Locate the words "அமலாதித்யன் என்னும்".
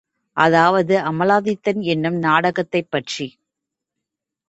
1.01-2.17